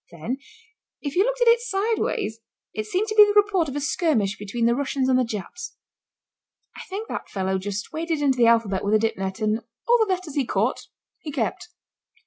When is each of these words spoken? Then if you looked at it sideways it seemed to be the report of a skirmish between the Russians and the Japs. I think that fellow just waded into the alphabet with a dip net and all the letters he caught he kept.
Then 0.09 0.39
if 1.03 1.15
you 1.15 1.23
looked 1.23 1.41
at 1.41 1.47
it 1.47 1.59
sideways 1.61 2.39
it 2.73 2.87
seemed 2.87 3.07
to 3.09 3.15
be 3.15 3.23
the 3.23 3.39
report 3.39 3.69
of 3.69 3.75
a 3.75 3.79
skirmish 3.79 4.35
between 4.35 4.65
the 4.65 4.73
Russians 4.73 5.07
and 5.07 5.19
the 5.19 5.23
Japs. 5.23 5.75
I 6.75 6.81
think 6.89 7.07
that 7.07 7.29
fellow 7.29 7.59
just 7.59 7.93
waded 7.93 8.19
into 8.19 8.35
the 8.39 8.47
alphabet 8.47 8.83
with 8.83 8.95
a 8.95 8.99
dip 8.99 9.15
net 9.15 9.41
and 9.41 9.59
all 9.87 9.99
the 9.99 10.11
letters 10.11 10.33
he 10.33 10.43
caught 10.43 10.87
he 11.19 11.31
kept. 11.31 11.67